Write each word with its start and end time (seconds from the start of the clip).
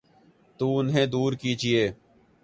تو 0.57 0.77
انہیں 0.77 1.05
دور 1.05 1.33
کیجیے۔ 1.33 1.91